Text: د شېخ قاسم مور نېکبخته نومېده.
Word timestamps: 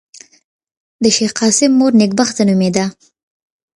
د 1.03 1.05
شېخ 1.15 1.31
قاسم 1.39 1.71
مور 1.79 1.91
نېکبخته 2.01 2.41
نومېده. 2.47 2.85